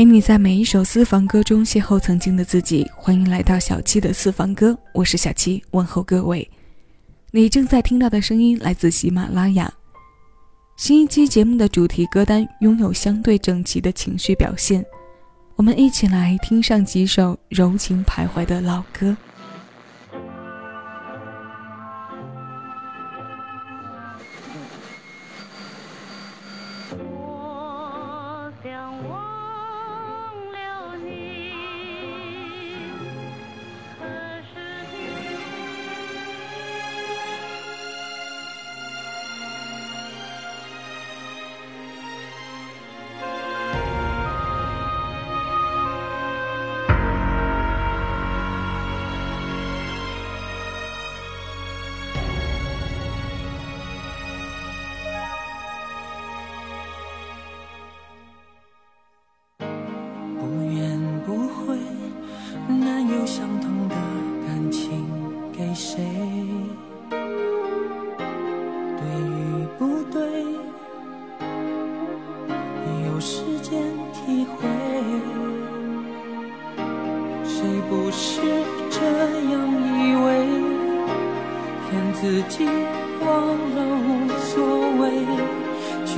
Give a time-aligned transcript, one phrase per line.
[0.00, 2.90] 陪你在每一首私房歌中邂逅曾经的自己。
[2.96, 6.50] 欢迎来到小七的私房歌，我是小七，问候各位。
[7.32, 9.70] 你正在听到的声音来自喜马拉雅。
[10.78, 14.82] 新一期节目的主题歌单拥有相对整齐的情绪表现，
[15.54, 19.14] 我们一起来听上几首柔情徘徊的老歌。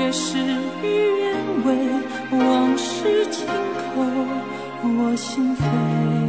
[0.03, 0.37] 却事
[0.83, 0.87] 与
[1.21, 1.77] 愿违，
[2.33, 4.03] 往事轻扣
[4.83, 6.22] 我心扉。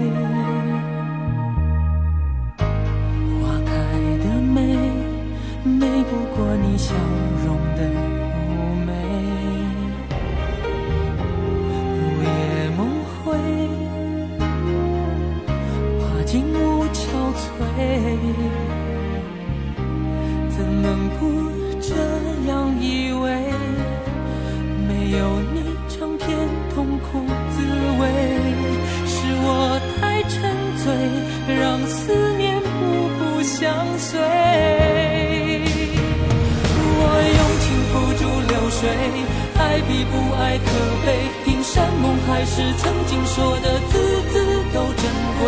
[39.94, 40.66] 比不爱可
[41.06, 41.30] 悲。
[41.46, 44.34] 听山盟海誓，曾经说的字字
[44.74, 45.06] 都珍
[45.40, 45.44] 贵。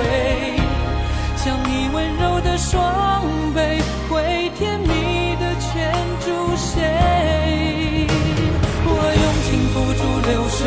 [1.36, 3.60] 像你温柔的双臂，
[4.08, 4.94] 会甜蜜。
[5.74, 5.92] 牵
[6.22, 8.08] 住谁？
[8.86, 8.90] 我
[9.24, 10.60] 用情付诸流水，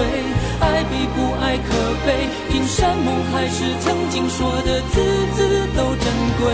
[0.61, 1.69] 爱比不爱可
[2.05, 2.29] 悲。
[2.51, 4.95] 听山盟海誓，曾经说的字
[5.35, 6.07] 字都珍
[6.41, 6.45] 贵。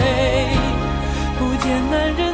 [1.39, 2.34] 不见男人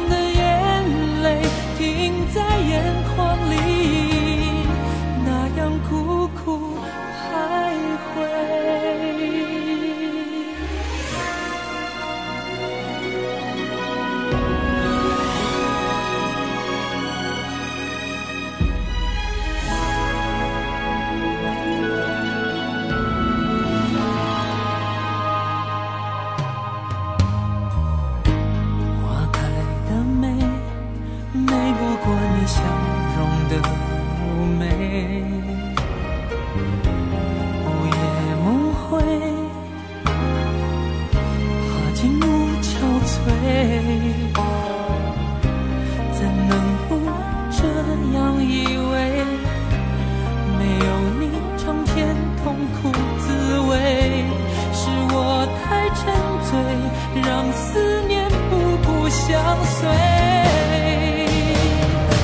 [57.41, 59.89] 让思念步步相随，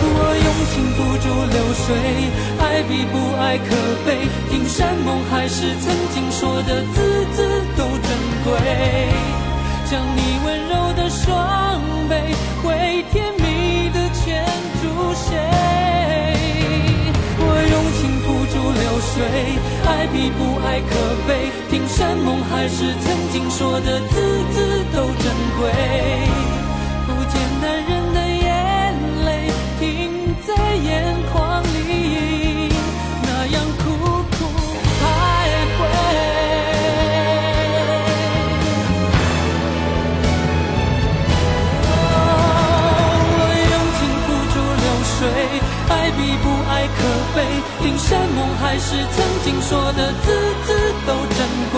[0.03, 0.13] 我
[0.45, 1.85] 用情付诸流水
[2.59, 3.65] 爱比不爱可
[4.05, 8.07] 悲，听山盟海誓，曾经说的字字都珍
[8.45, 8.53] 贵。
[9.89, 12.13] 将你温柔的双臂，
[12.61, 14.45] 会甜蜜的牵
[14.83, 14.85] 住
[15.15, 15.33] 谁？
[18.71, 19.23] 流水，
[19.85, 20.95] 爱比不爱可
[21.27, 26.66] 悲，听山盟海誓，曾经说的字字都珍贵。
[48.79, 50.25] 是，曾经说的字
[50.65, 50.67] 字
[51.05, 51.37] 都珍
[51.73, 51.75] 贵。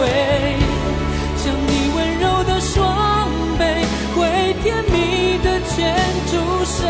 [1.38, 3.64] 像你温柔的双臂，
[4.16, 5.96] 会甜蜜的圈
[6.30, 6.32] 住
[6.66, 6.86] 谁？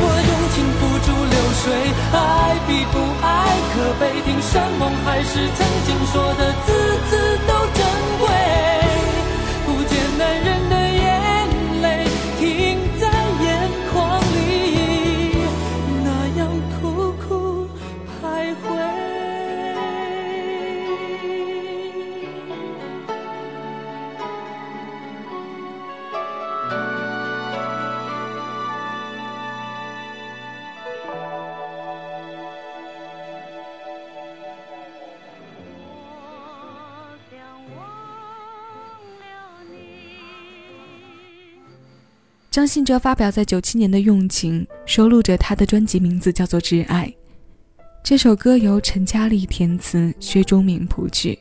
[0.00, 1.64] 我用情付诸流水，
[2.12, 2.14] 爱
[2.68, 3.26] 比不爱
[3.72, 4.02] 可悲。
[4.24, 6.68] 听山盟海誓，曾经说的字
[42.54, 47.06] 张信哲发表在九七年的《用情》收录着他的专辑名字叫做《挚爱》。
[48.04, 51.36] 这首歌由陈嘉丽填词，薛忠明谱曲。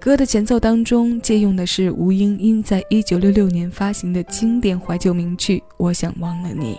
[0.00, 6.74] 歌的前奏当中借用的是吴英英在一九六六年发行的经典怀旧名曲《我想忘了你》。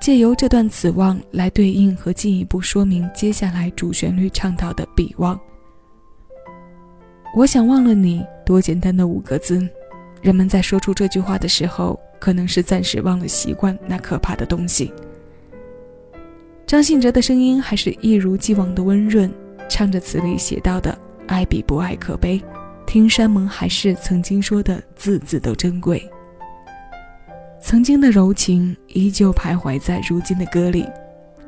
[0.00, 5.36] 借由这段此望来对应和进一步说明接下来主旋律唱到的彼望。
[7.34, 9.68] 我想忘了你，多简单的五个字。
[10.24, 14.90] 人们在说出这句话的时候，可能是暂时忘了习惯那可怕的东西。
[16.66, 19.30] 张信哲的声音还是一如既往的温润，
[19.68, 20.98] 唱着词里写到的
[21.28, 22.42] “爱比不爱可悲”，
[22.86, 26.02] 听山盟海誓曾经说的字字都珍贵。
[27.60, 30.86] 曾经的柔情依旧徘徊在如今的歌里，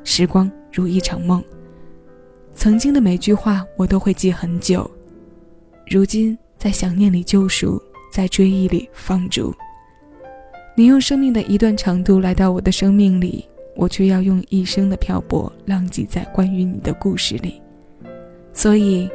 [0.05, 1.43] 时光如一场梦，
[2.55, 4.91] 曾经的每句话我都会记很久，
[5.87, 7.83] 如今在想念里救赎。
[8.17, 9.55] 在追忆里放逐，
[10.75, 17.61] 你用生命的一段长度来到我的生命里，我却要用一生的漂泊浪迹在关于你的故事里。
[18.55, 19.07] 所以，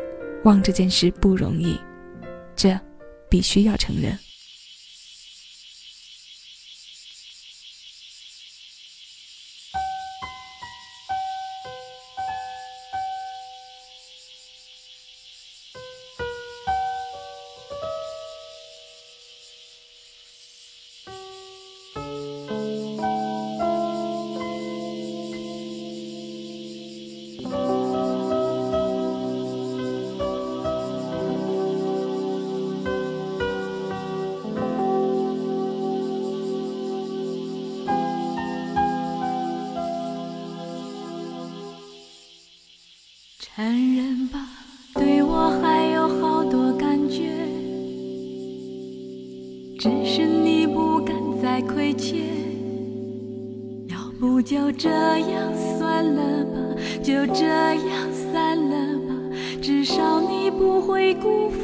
[0.44, 1.80] 忘这件事不容易，
[2.56, 2.80] 这
[3.27, 4.15] 必须要承认。
[43.53, 43.65] 承
[43.95, 44.39] 认吧，
[44.94, 47.30] 对我还有好多感觉，
[49.77, 52.21] 只是你不敢再亏欠。
[53.89, 56.59] 要不就这样算了吧，
[57.03, 59.13] 就这样散了吧，
[59.62, 61.59] 至少你不会辜负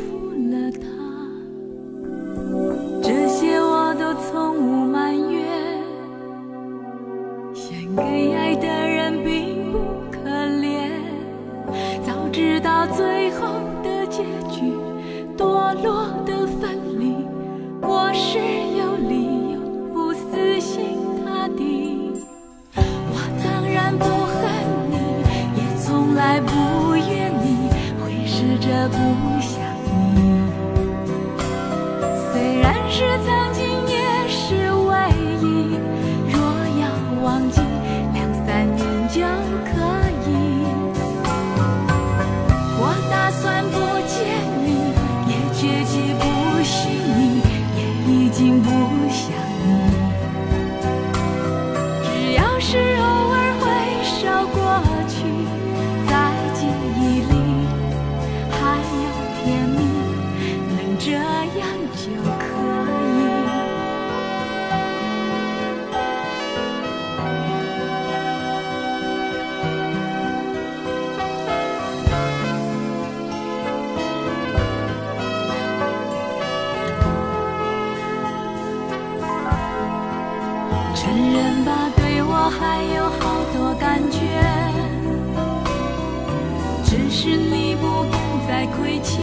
[88.57, 89.13] 在亏欠。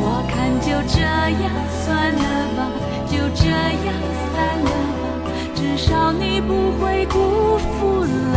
[0.00, 1.52] 我看就这样
[1.84, 1.84] 算
[2.14, 2.24] 了
[2.56, 2.60] 吧，
[3.06, 3.92] 就这样
[4.32, 4.70] 散了
[5.02, 5.04] 吧，
[5.54, 8.27] 至少你不会辜负了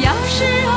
[0.00, 0.67] 要是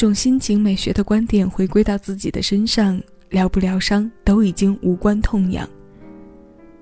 [0.00, 5.68] 种心情美学的观点回归到自己的身上，疗不疗伤都已经无关痛痒。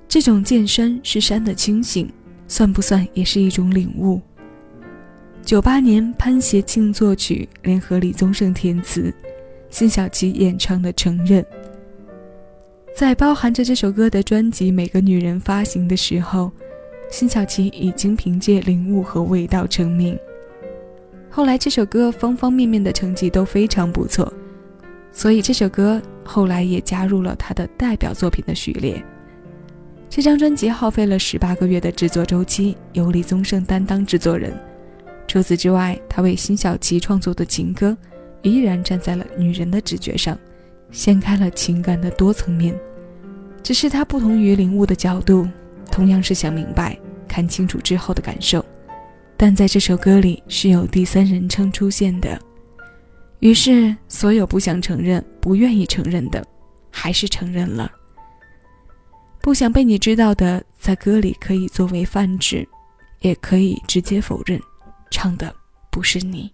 [0.07, 2.09] 这种见山是山的清醒，
[2.47, 4.21] 算不算也是一种领悟？
[5.43, 9.13] 九八年潘协庆作曲，联合李宗盛填词，
[9.69, 11.43] 辛晓琪演唱的《承认》。
[12.95, 16.53] 在包含着这首歌的专辑《每个女人》发行的时候，
[17.11, 20.17] 辛晓琪已经凭借领悟和味道成名。
[21.39, 24.33] 后来这首歌方方面面的成绩都非常不错，
[25.13, 29.01] 所以这首歌后来也加入了他的代表作品的序列。
[30.11, 34.53] 这张专辑耗费了十八个月的制作周期，由李宗盛担当制作人。
[35.29, 37.97] 除此之外，他为辛晓琪创作的情歌，
[38.43, 40.37] 依然站在了女人的直觉上，
[40.91, 42.75] 掀开了情感的多层面。
[43.63, 45.47] 只是他不同于领悟的角度，
[45.89, 48.65] 同样是想明白、看清楚之后的感受。
[49.41, 52.37] 但在这首歌里是有第三人称出现的，
[53.39, 56.45] 于是所有不想承认、不愿意承认的，
[56.91, 57.89] 还是承认了。
[59.41, 62.69] 不想被你知道的，在歌里可以作为泛指，
[63.21, 64.61] 也可以直接否认，
[65.09, 65.55] 唱的
[65.89, 66.53] 不是你。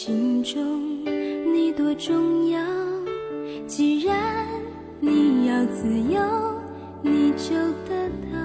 [0.00, 1.04] 心中
[1.52, 2.60] 你多重要。
[3.66, 4.46] 既然
[5.00, 6.20] 你要自由，
[7.02, 7.48] 你就
[7.84, 8.37] 得到，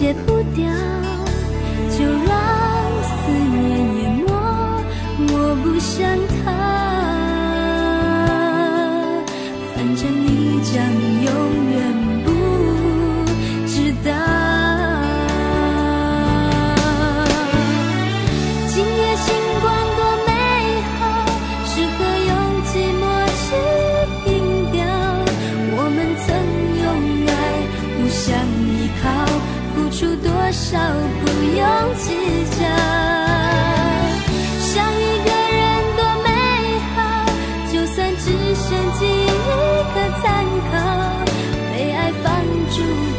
[0.00, 0.64] 戒不掉，
[1.90, 2.32] 就让
[3.04, 3.60] 思念
[3.96, 4.24] 淹没，
[5.28, 5.92] 我不想
[6.26, 6.40] 逃。
[9.76, 10.26] 反正你
[10.62, 10.72] 将
[42.80, 43.09] 放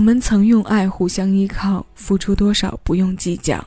[0.00, 3.62] 我们曾用爱互相依靠，付出多少不用计较。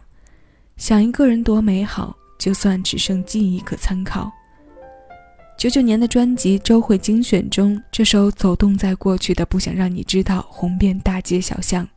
[0.78, 4.32] 想一个人多美好，就算只剩记忆可参考。
[5.60, 11.88] 九九年的专辑周慧精选中，这首《走动在过去的不想让你知道》红遍大街小巷。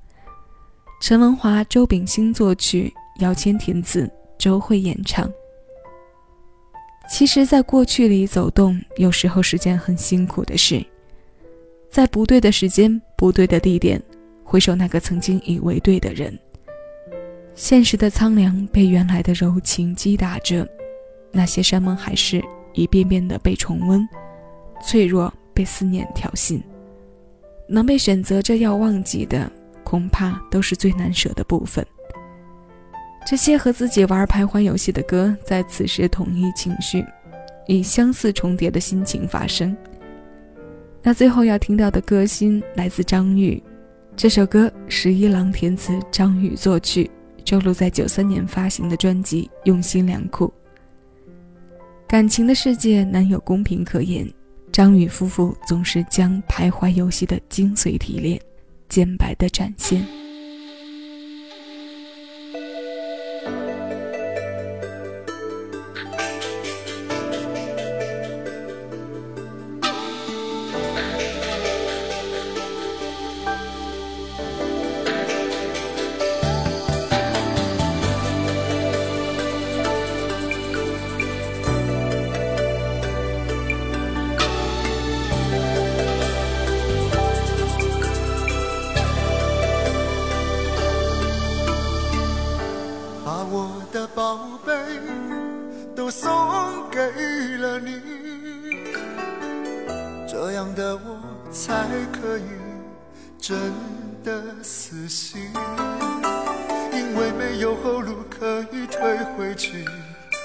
[1.01, 4.07] 陈文华、周秉兴作曲，姚谦填词，
[4.37, 5.27] 周慧演唱。
[7.09, 10.85] 其实，在过去里走动，有时候是件很辛苦的事，
[11.91, 13.99] 在不对的时间、不对的地点。
[14.49, 16.39] 回首那个曾经以为对的人，
[17.57, 20.67] 现实的苍凉被原来的柔情击打着，
[21.33, 22.41] 那些山盟海誓
[22.73, 24.09] 一遍遍的被重温，
[24.81, 26.63] 脆弱被思念挑衅，
[27.69, 29.51] 能被选择着要忘记的，
[29.83, 31.85] 恐怕都是最难舍的部分。
[33.27, 37.05] 这些和自己玩徘徊游戏的歌，在此时统一情绪，
[37.67, 39.77] 以相似重叠的心情发生。
[41.03, 43.61] 那最后要听到的歌心来自张宇。
[44.17, 47.11] 这首歌十一郎填词，张宇作曲，
[47.45, 50.47] 收录在九三年发行的专辑《用心良苦》。
[52.09, 54.27] 感情的世界难有公平可言，
[54.73, 58.41] 张宇夫妇总是将徘徊游戏的精髓提炼，
[58.89, 60.03] 简白的展现。
[100.29, 101.21] 这样的我
[101.53, 102.43] 才可以
[103.39, 103.57] 真
[104.25, 105.41] 的死心，
[106.93, 109.85] 因为没有后路可以退回去，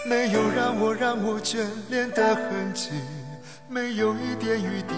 [0.07, 2.91] 没有让我让我眷恋的痕迹，
[3.67, 4.93] 没有一点余地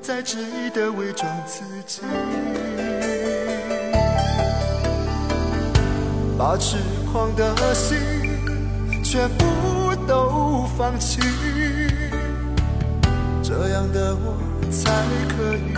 [0.00, 2.02] 再执意的伪装自己，
[6.38, 6.76] 把痴
[7.12, 7.98] 狂的心
[9.02, 9.44] 全部
[10.06, 11.20] 都放弃，
[13.50, 14.38] 这样的我
[14.70, 14.92] 才
[15.34, 15.74] 可以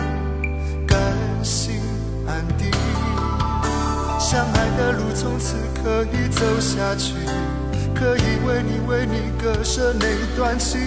[0.85, 0.99] 甘。
[1.43, 1.81] 心
[2.27, 2.71] 安定，
[4.19, 7.15] 相爱的路从此可以走下去，
[7.95, 10.05] 可以为你为你割舍那
[10.37, 10.79] 段情，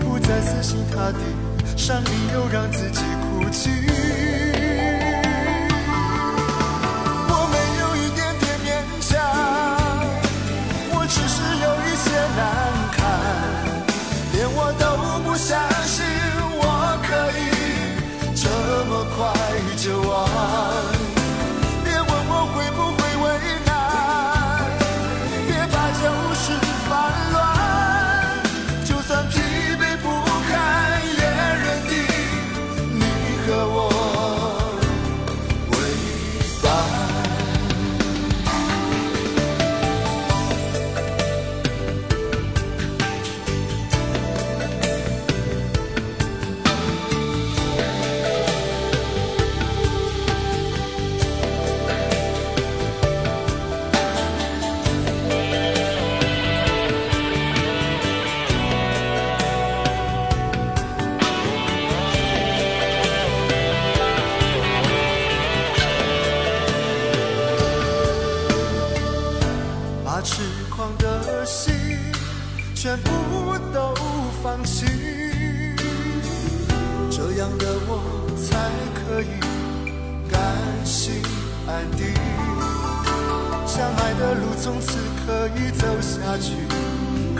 [0.00, 1.18] 不再死心塌地，
[1.76, 4.53] 伤你又让自己哭泣。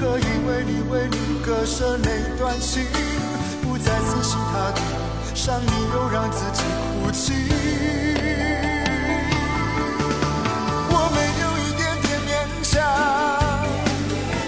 [0.05, 2.85] 可以为你为你割舍那段情，
[3.63, 4.83] 不再死心塌地，
[5.35, 6.63] 伤你又让自己
[7.01, 7.33] 哭泣。
[10.91, 12.31] 我没有一点点勉
[12.63, 12.77] 强，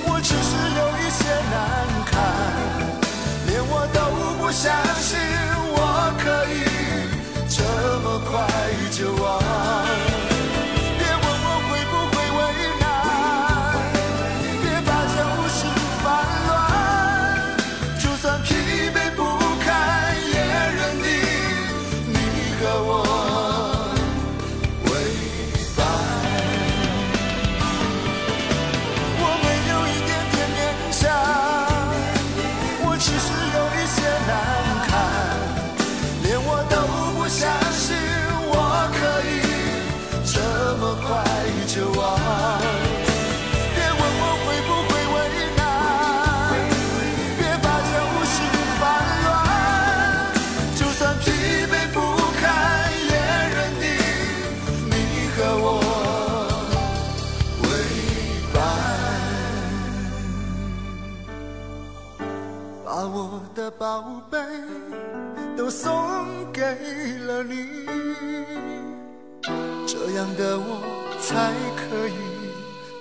[0.04, 1.56] 我只是有一些难
[2.04, 2.14] 堪，
[3.46, 3.98] 连我都
[4.44, 4.85] 不想。
[63.78, 64.38] 宝贝
[65.54, 65.92] 都送
[66.50, 66.62] 给
[67.26, 67.66] 了你，
[69.86, 70.80] 这样的我
[71.20, 72.14] 才可以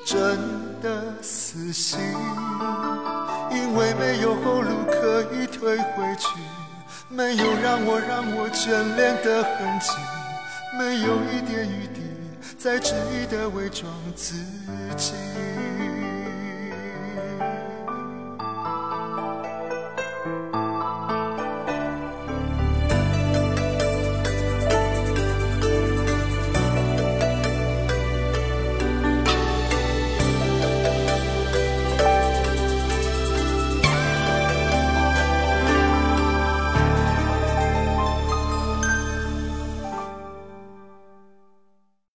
[0.06, 0.38] 真
[0.82, 1.98] 的死心，
[3.52, 6.28] 因为没有后路可以退回去，
[7.08, 9.92] 没有让我让我眷恋的痕迹，
[10.78, 12.02] 没有一点余地
[12.58, 14.36] 再执意的伪装自
[14.98, 15.14] 己。